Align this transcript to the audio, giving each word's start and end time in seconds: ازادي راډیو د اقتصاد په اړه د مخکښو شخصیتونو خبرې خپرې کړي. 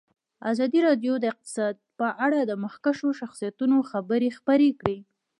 ازادي 0.51 0.79
راډیو 0.87 1.13
د 1.19 1.23
اقتصاد 1.31 1.75
په 1.99 2.07
اړه 2.25 2.39
د 2.43 2.51
مخکښو 2.63 3.09
شخصیتونو 3.19 3.77
خبرې 3.91 4.29
خپرې 4.37 4.69
کړي. 4.79 4.97